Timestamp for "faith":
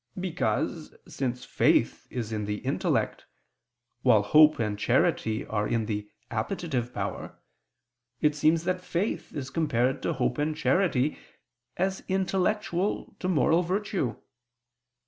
1.45-2.07, 8.81-9.31